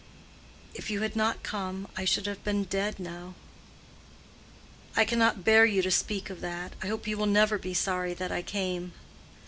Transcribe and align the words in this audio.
"If 0.73 0.89
you 0.89 1.01
had 1.01 1.15
not 1.15 1.43
come, 1.43 1.87
I 1.95 2.05
should 2.05 2.25
have 2.25 2.43
been 2.43 2.63
dead 2.63 2.99
now." 2.99 3.35
"I 4.95 5.05
cannot 5.05 5.43
bear 5.43 5.63
you 5.63 5.83
to 5.83 5.91
speak 5.91 6.31
of 6.31 6.41
that. 6.41 6.73
I 6.81 6.87
hope 6.87 7.05
you 7.05 7.19
will 7.19 7.27
never 7.27 7.59
be 7.59 7.75
sorry 7.75 8.15
that 8.15 8.31
I 8.31 8.41
came." 8.41 8.93